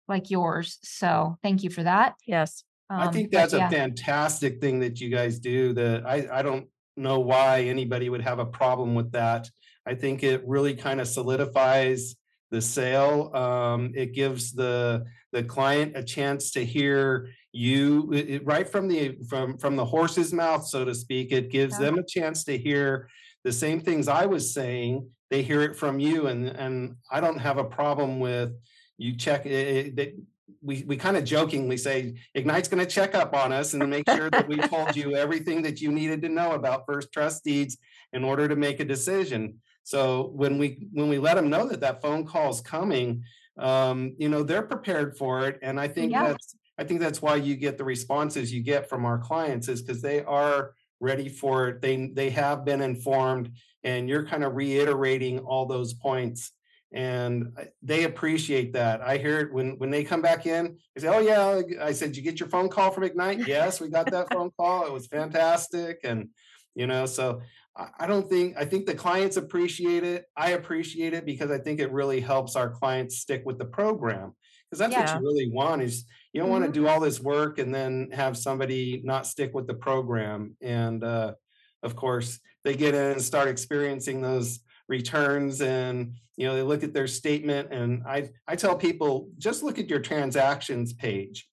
[0.08, 0.78] like yours.
[0.82, 2.14] So thank you for that.
[2.26, 2.64] Yes.
[2.88, 6.28] I Um, think but that's a yeah, fantastic thing that you guys do that I,
[6.30, 9.48] I don't know why anybody would have a problem with that.
[9.86, 12.14] I think it really kind of solidifies
[12.50, 13.34] the sale.
[13.34, 18.86] Um, it gives the, the client a chance to hear you, it- it- right from
[18.88, 21.32] the, from, from the horse's mouth, so to speak.
[21.32, 21.86] It gives Yeah.
[21.86, 23.08] them a chance to hear
[23.44, 25.08] the same things I was saying.
[25.30, 28.52] They hear it from you and, and I don't have a problem with
[28.98, 30.14] you check, it, it, that
[30.62, 34.08] we, we kind of jokingly say Ignite's going to check up on us and make
[34.08, 37.78] sure that we told you everything that you needed to know about first trust deeds
[38.12, 39.60] in order to make a decision.
[39.82, 43.22] So when we when we let them know that that phone call is coming,
[43.58, 46.28] um, you know they're prepared for it, and I think Yeah.
[46.28, 49.82] that's I think that's why you get the responses you get from our clients is
[49.82, 51.80] because they are ready for it.
[51.80, 53.52] They they have been informed,
[53.84, 56.50] and you're kind of reiterating all those points
[56.92, 59.00] and they appreciate that.
[59.00, 60.78] I hear it when when they come back in.
[60.94, 63.88] They say, "Oh yeah," I said, you get your phone call from Ignite?" yes, we
[63.88, 64.86] got that phone call.
[64.86, 66.30] It was fantastic, and
[66.74, 67.40] you know, so
[67.76, 70.26] I, I don't think I think the clients appreciate it.
[70.36, 74.34] I appreciate it because I think it really helps our clients stick with the program
[74.70, 76.68] because that's what you really want is you don't want Mhm.
[76.68, 81.04] to do all this work and then have somebody not stick with the program and
[81.04, 81.34] uh
[81.82, 86.84] of course they get in and start experiencing those returns and you know they look
[86.84, 91.48] at their statement and i i tell people just look at your transactions page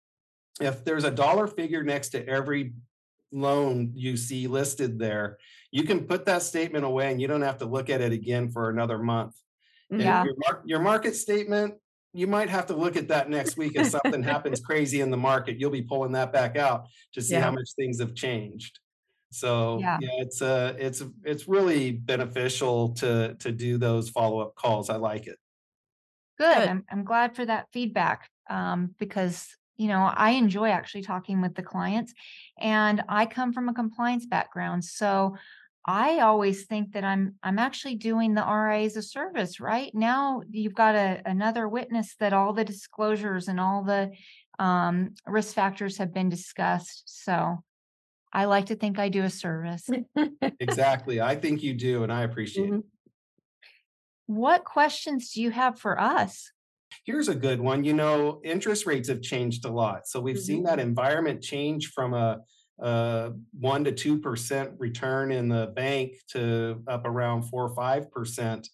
[0.62, 2.74] if there's a dollar figure next to every
[3.32, 5.38] loan you see listed there
[5.72, 8.50] you can put that statement away and you don't have to look at it again
[8.50, 9.36] for another month
[9.89, 10.24] Yeah.
[10.26, 11.74] your, your market statement
[12.15, 15.17] you might have to look at that next week if something happens crazy in the
[15.17, 17.41] market you'll be pulling that back out to see Yeah.
[17.46, 18.78] how much things have changed
[19.34, 19.98] so Yeah.
[20.00, 24.89] yeah, it's uh it's it's really beneficial to to do those follow-up calls.
[24.89, 25.38] I like it.
[26.38, 26.56] Good.
[26.56, 26.69] Good.
[26.69, 31.56] I'm, I'm glad for that feedback um, because, you know, I enjoy actually talking with
[31.56, 32.13] the clients
[32.60, 34.84] and I come from a compliance background.
[34.84, 35.38] So
[35.86, 39.93] I always think that I'm I'm actually doing the RIAs a service, right?
[39.93, 44.12] Now you've got a, another witness that all the disclosures and all the
[44.60, 47.04] um, risk factors have been discussed.
[47.06, 47.63] So
[48.34, 49.89] I like to think I do a service.
[50.60, 51.22] Exactly.
[51.22, 52.72] I think you do, and I appreciate it.
[52.72, 52.84] Mhm.
[54.28, 56.52] what questions do you have for us?
[57.06, 57.84] Here's a good one.
[57.84, 60.08] You know, interest rates have changed a lot.
[60.08, 62.39] So we've seen that environment change from a
[62.82, 68.10] uh, one to two percent return in the bank to up around four or five
[68.12, 68.69] percent.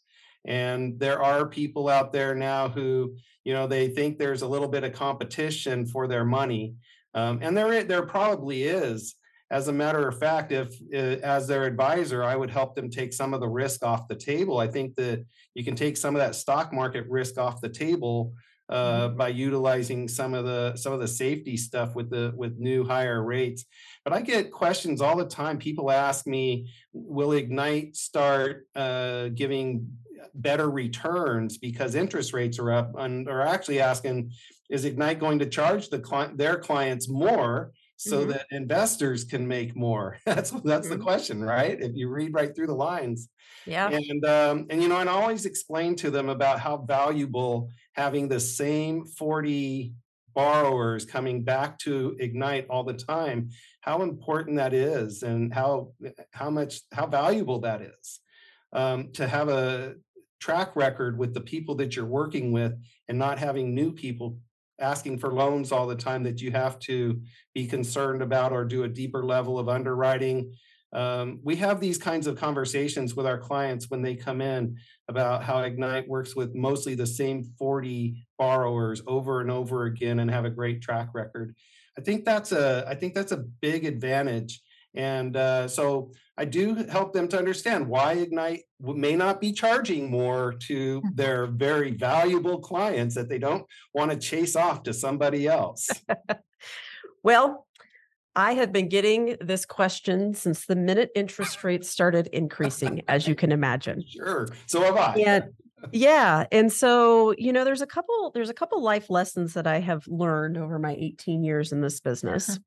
[0.46, 4.70] And there are people out there now who, you know, they think there's a little
[4.70, 6.76] bit of competition for their money,
[7.14, 9.16] um, and there there probably is.
[9.52, 13.14] As a matter of fact, if uh, as their advisor, I would help them take
[13.14, 14.60] some of the risk off the table.
[14.60, 18.34] I think that you can take some of that stock market risk off the table
[18.70, 22.86] uh, by utilizing some of the some of the safety stuff with the with new
[22.86, 23.66] higher rates.
[24.04, 25.58] But I get questions all the time.
[25.58, 29.88] People ask me, "Will Ignite start uh, giving
[30.36, 34.32] better returns because interest rates are up?" And are actually asking,
[34.70, 38.28] "Is Ignite going to charge the client their clients more?" So Mhm.
[38.28, 40.18] that investors can make more.
[40.26, 41.02] That's that's the Mhm.
[41.04, 41.80] question, right?
[41.82, 43.30] If you read right through the lines,
[43.66, 43.92] Yeah.
[43.92, 48.30] and um, and you know, and I always explain to them about how valuable having
[48.30, 49.96] the same 40
[50.34, 53.50] borrowers coming back to Ignite all the time,
[53.82, 55.94] how important that is and how
[56.32, 58.22] how much how valuable that is.
[58.72, 59.96] Um, to have a
[60.40, 62.74] track record with the people that you're working with
[63.10, 64.40] and not having new people
[64.80, 67.22] asking for loans all the time that you have to
[67.54, 70.52] be concerned about or do a deeper level of underwriting
[70.92, 75.44] um, we have these kinds of conversations with our clients when they come in about
[75.44, 80.46] how Ignite works with mostly the same 40 borrowers over and over again and have
[80.46, 81.56] a great track record.
[81.98, 84.62] I think that's a I think that's a big advantage.
[84.96, 90.10] And uh, so I do help them to understand why Ignite may not be charging
[90.10, 91.16] more to mm-hmm.
[91.16, 95.90] their very valuable clients that they don't want to chase off to somebody else.
[97.24, 97.68] well,
[98.36, 103.36] I have been getting this question since the minute interest rates started increasing, as you
[103.36, 104.04] can imagine.
[104.08, 104.48] Sure.
[104.66, 105.16] So have I.
[105.16, 105.44] And
[105.92, 106.46] yeah.
[106.52, 110.08] And so, you know, there's a couple, there's a couple life lessons that I have
[110.08, 112.60] learned over my 18 years in this business.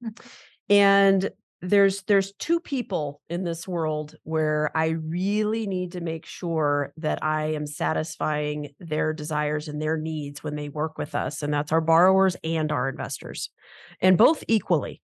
[0.69, 1.31] and
[1.63, 7.23] there's there's two people in this world where I really need to make sure that
[7.23, 11.71] I am satisfying their desires and their needs when they work with us and that's
[11.71, 13.49] our borrowers and our investors.
[14.01, 15.01] And both equally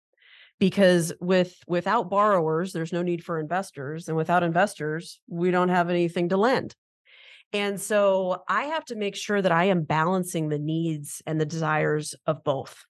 [0.61, 5.91] because with without borrowers there's no need for investors and without investors we don't have
[5.91, 6.77] anything to lend
[7.53, 11.45] and so i have to make sure that i am balancing the needs and the
[11.45, 12.85] desires of both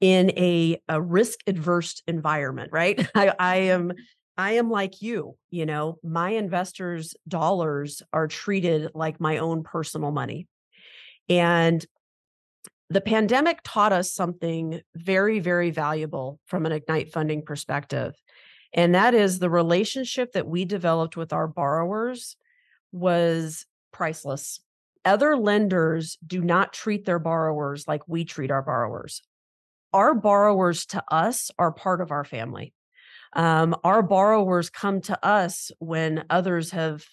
[0.00, 3.98] in a, a risk adverse environment right I, I am mm-hmm.
[4.36, 10.10] i am like you you know my investors dollars are treated like my own personal
[10.10, 10.46] money
[11.28, 11.86] and
[12.90, 18.14] the pandemic taught us something very, very valuable from an Ignite funding perspective.
[18.72, 22.36] And that is the relationship that we developed with our borrowers
[22.92, 24.60] was priceless.
[25.04, 29.22] Other lenders do not treat their borrowers like we treat our borrowers.
[29.92, 32.72] Our borrowers to us are part of our family.
[33.32, 37.04] Um, our borrowers come to us when others have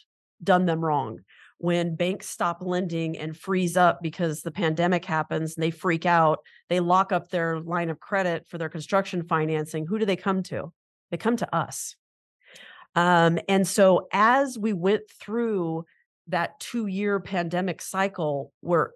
[0.43, 1.19] done them wrong
[1.59, 6.39] when banks stop lending and freeze up because the pandemic happens and they freak out,
[6.69, 9.85] they lock up their line of credit for their construction financing.
[9.87, 10.71] Who do they come to?
[11.09, 11.95] They come to us.
[12.95, 15.85] Um, and so as we went through
[16.27, 18.91] that two year pandemic cycle where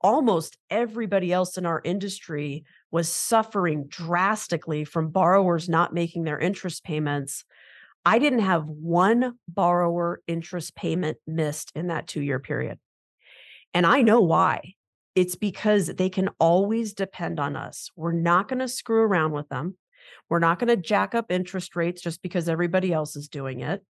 [0.00, 6.84] almost everybody else in our industry was suffering drastically from borrowers not making their interest
[6.84, 7.44] payments
[8.06, 12.78] I didn't have one borrower interest payment missed in that two year period.
[13.74, 14.74] And I know why.
[15.16, 17.90] It's because they can always depend on us.
[17.96, 19.76] We're not going to screw around with them.
[20.28, 23.82] We're not going to jack up interest rates just because everybody else is doing it.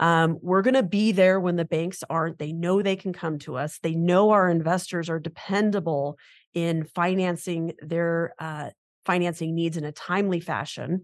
[0.00, 2.38] Um, we're going to be there when the banks aren't.
[2.38, 3.78] They know they can come to us.
[3.82, 6.18] They know our investors are dependable
[6.54, 8.70] in financing their uh,
[9.06, 11.02] financing needs in a timely fashion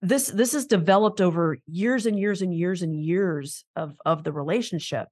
[0.00, 4.32] this this is developed over years and years and years and years of of the
[4.32, 5.08] relationship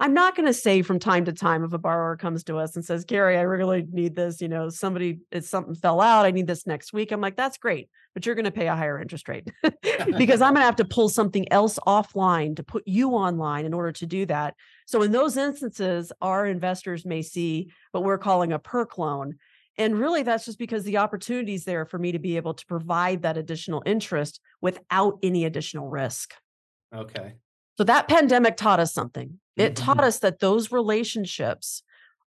[0.00, 2.74] i'm not going to say from time to time if a borrower comes to us
[2.74, 6.30] and says Carrie, i really need this you know somebody it's something fell out i
[6.30, 9.00] need this next week i'm like that's great but you're going to pay a higher
[9.00, 13.10] interest rate because i'm going to have to pull something else offline to put you
[13.10, 14.54] online in order to do that
[14.86, 19.36] so in those instances our investors may see what we're calling a perk loan
[19.80, 22.66] and really, that's just because the opportunity is there for me to be able to
[22.66, 26.34] provide that additional interest without any additional risk.
[26.94, 27.32] Okay.
[27.80, 29.40] So that pandemic taught us something.
[29.56, 29.84] It mm-hmm.
[29.86, 31.82] taught us that those relationships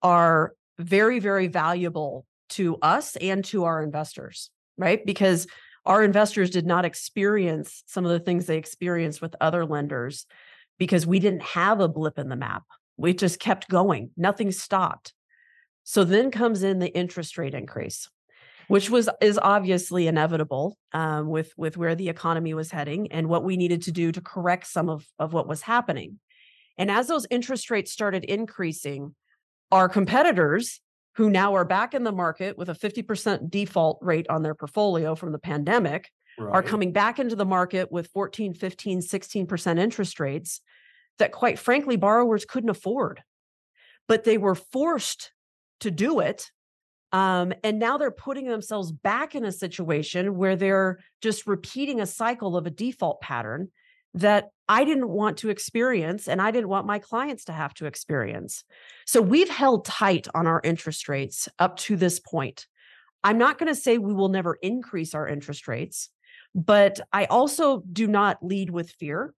[0.04, 5.04] are very, very valuable to us and to our investors, right?
[5.04, 5.48] Because
[5.84, 10.28] our investors did not experience some of the things they experienced with other lenders
[10.78, 12.62] because we didn't have a blip in the map.
[12.98, 15.12] We just kept going, nothing stopped.
[15.86, 18.08] So then comes in the interest rate increase,
[18.72, 23.44] which was is obviously inevitable um, with with where the economy was heading and what
[23.44, 26.20] we needed to do to correct some of of what was happening.
[26.78, 29.14] And as those interest rates started increasing,
[29.74, 30.80] our competitors
[31.16, 35.16] who now are back in the market with a 50% default rate on their portfolio
[35.16, 36.54] from the pandemic right.
[36.54, 40.62] are coming back into the market with 14, 15, 16% interest rates
[41.20, 43.22] that quite frankly borrowers couldn't afford.
[44.08, 45.34] But they were forced
[45.82, 46.50] to do it.
[47.12, 52.06] Um, and now they're putting themselves back in a situation where they're just repeating a
[52.06, 53.70] cycle of a default pattern
[54.14, 57.86] that I didn't want to experience and I didn't want my clients to have to
[57.86, 58.64] experience.
[59.06, 62.68] So we've held tight on our interest rates up to this point.
[63.24, 66.10] I'm not going to say we will never increase our interest rates,
[66.56, 69.34] but I also do not lead with fear.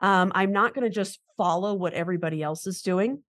[0.00, 3.22] Um, I'm not going to just follow what everybody else is doing.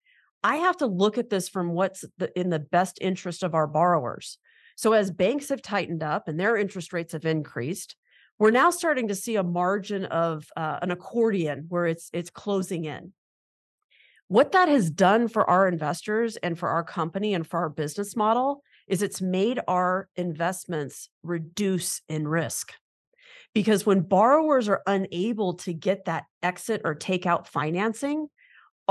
[0.44, 3.68] I have to look at this from what's the, in the best interest of our
[3.68, 4.38] borrowers.
[4.76, 7.96] So as banks have tightened up and their interest rates have increased,
[8.40, 12.86] we're now starting to see a margin of uh, an accordion where it's it's closing
[12.86, 13.14] in.
[14.30, 18.16] What that has done for our investors and for our company and for our business
[18.16, 22.74] model is it's made our investments reduce in risk.
[23.54, 28.28] Because when borrowers are unable to get that exit or take out financing,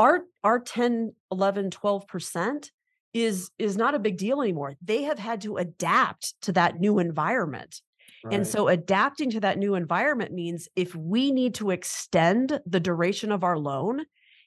[0.00, 2.70] our our 10 11 12%
[3.12, 6.98] is is not a big deal anymore they have had to adapt to that new
[6.98, 7.82] environment
[8.22, 8.34] Right.
[8.34, 13.32] And so adapting to that new environment means if we need to extend the duration
[13.32, 14.04] of our loan,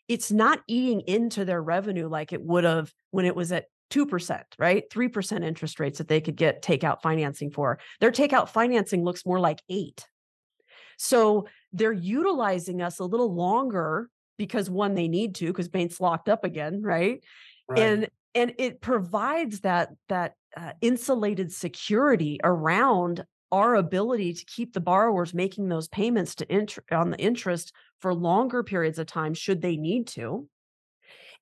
[0.08, 4.42] it's not eating into their revenue like it would have when it was at 2%,
[4.60, 4.84] right?
[4.90, 7.80] 3% interest rates that they could get takeout financing for.
[8.00, 10.06] Their takeout financing looks more like 8.
[10.98, 14.10] So they're utilizing us a little longer
[14.44, 17.24] because one they need to because bank's locked up again, right?
[17.70, 17.80] right?
[17.80, 24.82] And and it provides that that uh, insulated security around our ability to keep the
[24.82, 27.72] borrowers making those payments to int- on the interest
[28.02, 30.48] for longer periods of time should they need to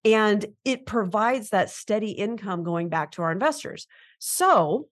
[0.03, 3.87] and it provides that steady income going back to our investors
[4.19, 4.87] so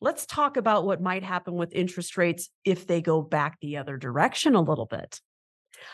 [0.00, 3.96] let's talk about what might happen with interest rates if they go back the other
[3.96, 5.20] direction a little bit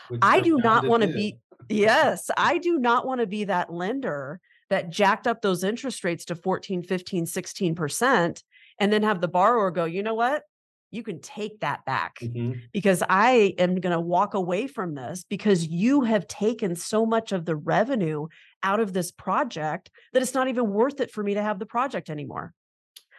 [0.09, 1.37] Which i do not want to be
[1.69, 4.39] yes i do not want to be that lender
[4.69, 8.43] that jacked up those interest rates to 14 15 16%
[8.79, 10.43] and then have the borrower go you know what
[10.91, 12.59] you can take that back mm-hmm.
[12.73, 17.31] because I am going to walk away from this because you have taken so much
[17.31, 18.27] of the revenue
[18.61, 21.65] out of this project that it's not even worth it for me to have the
[21.65, 22.53] project anymore.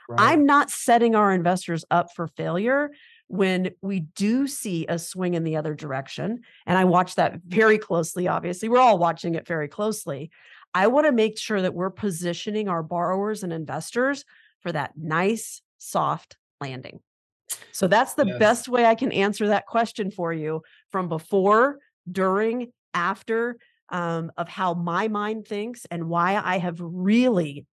[0.09, 0.20] Right.
[0.20, 2.90] I'm not setting our investors up for failure
[3.33, 6.43] when we do see a swing in the other direction.
[6.66, 8.68] And I watch that very closely, obviously.
[8.68, 10.30] We're all watching it very closely.
[10.74, 14.26] I want to make sure that we're positioning our borrowers and investors
[14.61, 17.01] for that nice, soft landing.
[17.72, 18.39] So that's the yes.
[18.39, 20.61] best way I can answer that question for you
[20.91, 21.78] from before,
[22.11, 23.57] during, after,
[23.89, 27.64] um, of how my mind thinks and why I have really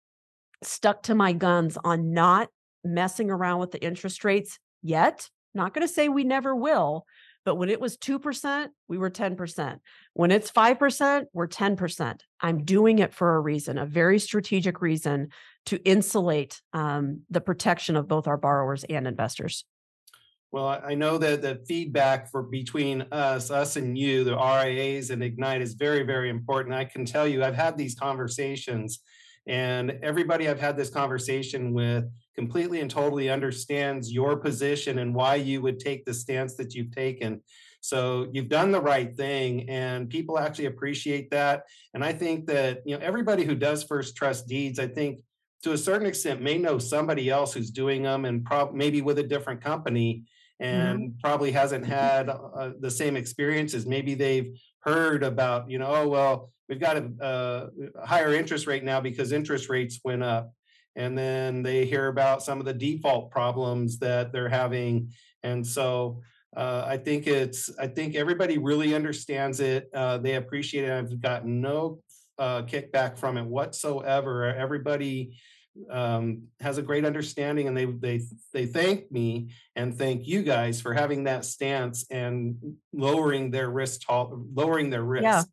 [0.63, 2.47] stuck to my guns on not
[2.85, 5.29] messing around with the interest rates yet.
[5.53, 7.05] Not going to say we never will,
[7.45, 9.79] but when it was 2%, we were 10%.
[10.13, 12.19] When it's 5%, we're 10%.
[12.41, 15.29] I'm doing it for a reason, a very strategic reason
[15.67, 19.65] to insulate um, the protection of both our borrowers and investors.
[20.51, 25.23] Well, I know that the feedback for between us, us and you, the RIAs and
[25.23, 26.73] Ignite is very, very important.
[26.73, 28.99] I can tell you, I've had these conversations,
[29.45, 32.05] and everybody I've had this conversation with
[32.39, 36.91] completely and totally understands your position and why you would take the stance that you've
[36.91, 37.41] taken.
[37.81, 41.63] So you've done the right thing, and people actually appreciate that.
[41.93, 45.19] And I think that you know everybody who does first trust deeds, I think
[45.63, 49.19] to a certain extent may know somebody else who's doing them and prob- maybe with
[49.19, 50.23] a different company
[50.61, 51.19] and mm-hmm.
[51.21, 53.85] probably hasn't had uh, the same experiences.
[53.85, 57.05] Maybe they've heard about, you know, oh, well, we've got a,
[57.99, 60.53] a higher interest rate now because interest rates went up.
[60.95, 65.11] And then they hear about some of the default problems that they're having.
[65.43, 66.21] And so
[66.55, 69.89] uh, I think it's, I think everybody really understands it.
[69.93, 70.91] Uh, they appreciate it.
[70.91, 72.01] I've got no
[72.37, 74.45] uh, kickback from it whatsoever.
[74.45, 75.37] Everybody
[75.89, 78.21] um, has a great understanding and they they
[78.53, 82.57] they thank me and thank you guys for having that stance and
[82.93, 85.43] lowering their risk lowering their risk yeah.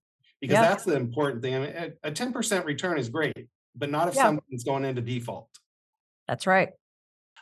[0.41, 0.62] because yeah.
[0.62, 1.55] that's the important thing.
[1.55, 4.24] I mean, a ten percent return is great, but not if yeah.
[4.24, 5.49] something's going into default.
[6.27, 6.70] That's right.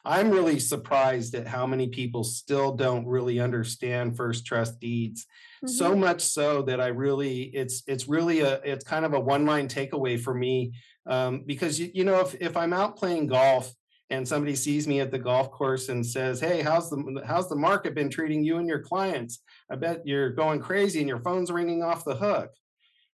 [0.06, 5.24] I'm really surprised at how many people still don't really understand first trust deeds.
[5.64, 5.68] Mm-hmm.
[5.68, 9.46] So much so that I really it's it's really a it's kind of a one
[9.46, 10.74] line takeaway for me
[11.06, 13.72] um, because you, you know if if I'm out playing golf
[14.10, 17.56] and somebody sees me at the golf course and says, "Hey, how's the how's the
[17.56, 19.40] market been treating you and your clients?
[19.70, 22.50] I bet you're going crazy and your phone's ringing off the hook."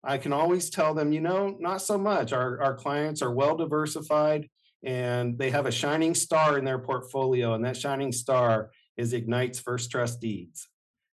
[0.07, 2.32] I can always tell them, you know, not so much.
[2.32, 4.48] Our our clients are well diversified
[4.82, 9.59] and they have a shining star in their portfolio, and that shining star is Ignite's
[9.59, 10.68] First Trust Deeds.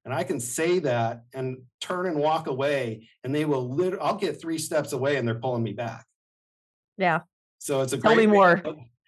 [0.06, 3.74] And I can say that and turn and walk away, and they will.
[3.74, 6.06] Lit- I'll get three steps away, and they're pulling me back.
[6.98, 7.22] Yeah.
[7.58, 8.62] So it's a tell me more.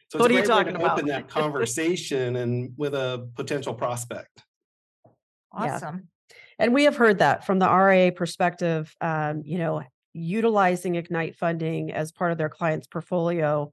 [0.09, 0.93] so what are you talking about?
[0.93, 4.43] Open that conversation and with a potential prospect.
[5.51, 6.07] Awesome.
[6.57, 8.95] And we have heard that from the RIA perspective.
[9.01, 9.83] Um, you know,
[10.13, 13.71] utilizing Ignite funding as part of their client's portfolio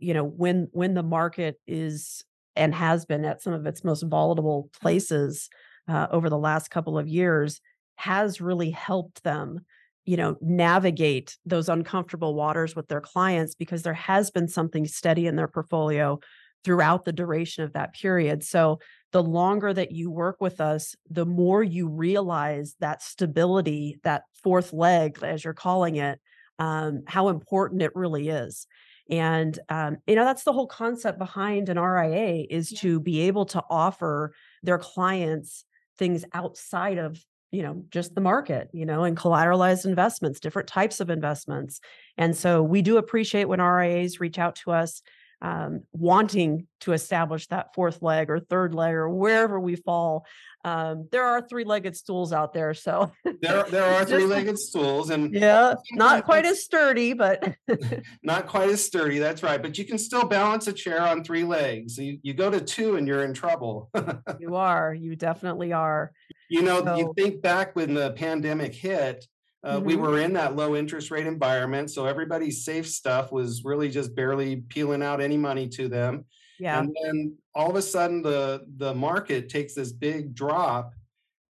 [0.00, 4.02] you know when when the market is and has been at some of its most
[4.02, 5.48] volatile places
[5.88, 7.60] uh, over the last couple of years
[7.96, 9.60] has really helped them
[10.04, 15.26] you know navigate those uncomfortable waters with their clients because there has been something steady
[15.26, 16.18] in their portfolio
[16.64, 18.44] throughout the duration of that period.
[18.44, 18.78] So
[19.12, 24.72] the longer that you work with us the more you realize that stability that fourth
[24.72, 26.18] leg as you're calling it
[26.58, 28.66] um, how important it really is.
[29.10, 32.78] And um, you know that's the whole concept behind an RIA is yeah.
[32.80, 34.32] to be able to offer
[34.62, 35.64] their clients
[35.98, 41.00] things outside of you know just the market you know and collateralized investments different types
[41.00, 41.80] of investments.
[42.16, 45.02] And so we do appreciate when RIAs reach out to us
[45.42, 50.24] um, wanting to establish that fourth leg or third leg or wherever we fall.
[50.64, 55.74] Um, there are three-legged stools out there, so there there are three-legged stools, and yeah,
[55.90, 57.56] not quite as sturdy, but
[58.22, 59.18] not quite as sturdy.
[59.18, 61.98] That's right, but you can still balance a chair on three legs.
[61.98, 63.90] You you go to two, and you're in trouble.
[64.38, 64.94] you are.
[64.94, 66.12] You definitely are.
[66.48, 69.26] You know, so, you think back when the pandemic hit.
[69.64, 69.84] Uh, mm-hmm.
[69.84, 74.14] We were in that low interest rate environment, so everybody's safe stuff was really just
[74.14, 76.24] barely peeling out any money to them.
[76.58, 76.80] Yeah.
[76.80, 80.92] And then all of a sudden the the market takes this big drop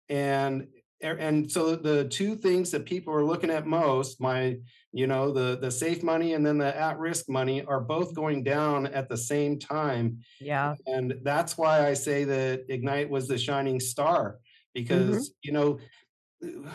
[0.09, 0.67] and
[1.01, 4.57] and so the two things that people are looking at most my
[4.93, 8.43] you know the the safe money and then the at risk money are both going
[8.43, 13.39] down at the same time yeah and that's why i say that ignite was the
[13.39, 14.39] shining star mm-hmm.
[14.75, 15.33] because mm-hmm.
[15.43, 15.79] you know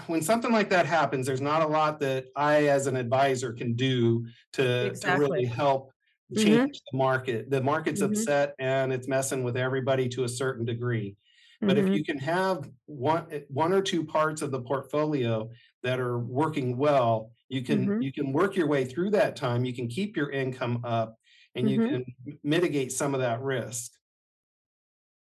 [0.07, 3.73] when something like that happens there's not a lot that i as an advisor can
[3.73, 5.25] do to, exactly.
[5.25, 5.93] to really help
[6.33, 6.43] Mm-hmm.
[6.43, 6.97] change mm-hmm.
[6.97, 7.49] the market.
[7.49, 8.13] The market's mm-hmm.
[8.13, 11.15] upset and it's messing with everybody to a certain degree.
[11.61, 11.87] But mm-hmm.
[11.87, 15.49] if you can have one one or two parts of the portfolio
[15.81, 18.01] that are working well, you can mm-hmm.
[18.01, 19.63] you can work your way through that time.
[19.63, 21.17] You can keep your income up,
[21.55, 21.95] and you mm-hmm.
[22.25, 23.91] can mitigate some of that risk.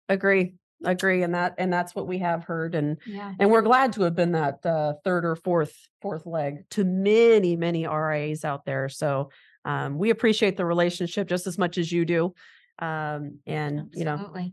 [0.07, 0.53] Agree,
[0.83, 3.33] agree, and that and that's what we have heard, and yeah.
[3.39, 7.55] and we're glad to have been that uh, third or fourth fourth leg to many
[7.55, 8.89] many RIAs out there.
[8.89, 9.29] So
[9.65, 12.33] um, we appreciate the relationship just as much as you do
[12.79, 13.99] um, and Absolutely.
[13.99, 14.51] you know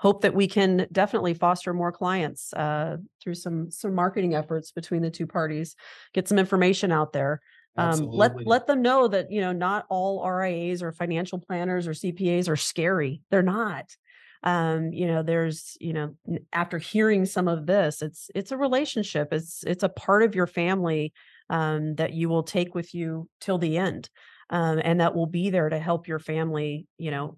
[0.00, 5.02] hope that we can definitely foster more clients uh, through some some marketing efforts between
[5.02, 5.74] the two parties
[6.12, 7.40] get some information out there
[7.76, 11.92] um, let let them know that you know not all RIAs or financial planners or
[11.92, 13.96] CPAs are scary they're not
[14.42, 16.14] um you know there's you know
[16.52, 20.46] after hearing some of this it's it's a relationship it's it's a part of your
[20.46, 21.12] family
[21.50, 24.10] um, that you will take with you till the end
[24.50, 27.36] um, and that will be there to help your family you know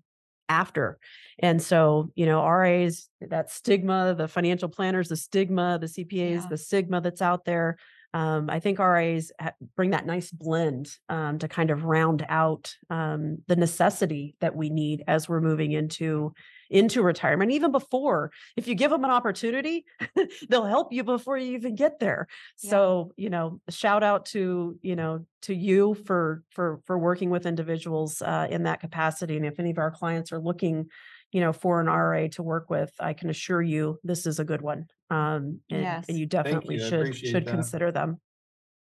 [0.48, 0.98] after
[1.38, 6.46] and so you know ras that stigma the financial planners the stigma the CPAs yeah.
[6.50, 7.76] the stigma that's out there
[8.12, 9.30] um, I think RAs
[9.76, 14.68] bring that nice blend um, to kind of round out um, the necessity that we
[14.68, 16.32] need as we're moving into
[16.70, 19.84] into retirement even before if you give them an opportunity
[20.48, 22.28] they'll help you before you even get there
[22.62, 22.70] yeah.
[22.70, 27.44] so you know shout out to you know to you for for for working with
[27.44, 30.86] individuals uh, in that capacity and if any of our clients are looking
[31.32, 34.44] you know for an RA to work with I can assure you this is a
[34.44, 36.04] good one um and, yes.
[36.08, 36.88] and you definitely you.
[36.88, 37.50] should should that.
[37.50, 38.20] consider them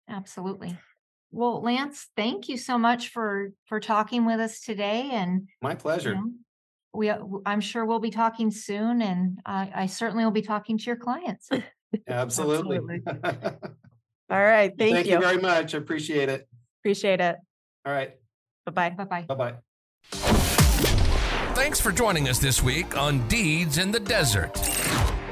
[0.08, 0.78] absolutely
[1.32, 6.10] well lance thank you so much for for talking with us today and my pleasure
[6.10, 6.32] you know,
[6.94, 10.78] we uh, i'm sure we'll be talking soon and i, I certainly will be talking
[10.78, 11.50] to your clients.
[12.08, 13.02] Absolutely, absolutely.
[14.32, 15.14] all right thank, thank you.
[15.14, 15.20] you.
[15.20, 15.76] very much.
[15.76, 16.48] I appreciate it.
[16.82, 17.36] Appreciate it.
[17.86, 18.16] All right.
[18.66, 18.90] Bye-bye.
[18.90, 19.26] Bye-bye.
[19.28, 19.54] Bye-bye.
[21.54, 24.58] Thanks for joining us this week on deeds in the desert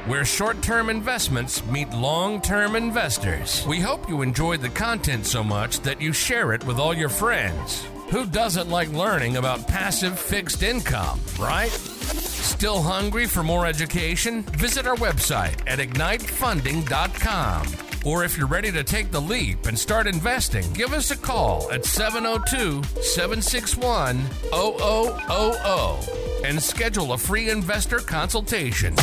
[0.07, 3.65] where short term investments meet long term investors.
[3.67, 7.09] We hope you enjoyed the content so much that you share it with all your
[7.09, 7.85] friends.
[8.11, 11.71] Who doesn't like learning about passive fixed income, right?
[11.71, 14.43] Still hungry for more education?
[14.57, 17.67] Visit our website at ignitefunding.com.
[18.03, 21.71] Or if you're ready to take the leap and start investing, give us a call
[21.71, 24.21] at 702 761
[24.53, 26.09] 0000
[26.43, 28.93] and schedule a free investor consultation.